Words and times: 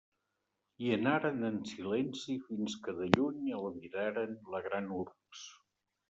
I 0.83 0.87
anaren 0.95 1.47
en 1.49 1.59
silenci 1.71 2.37
fins 2.47 2.75
que 2.87 2.95
de 3.01 3.09
lluny 3.17 3.51
albiraren 3.59 4.33
la 4.55 4.63
gran 4.69 4.89
urbs. 5.03 5.45